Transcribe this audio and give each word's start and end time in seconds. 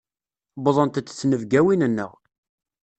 Wwḍent-d 0.59 1.07
tnebgawin-nneɣ. 1.09 2.11